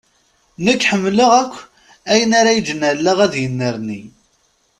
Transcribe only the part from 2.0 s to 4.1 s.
ayen ara iǧǧen allaɣ ad yennerni.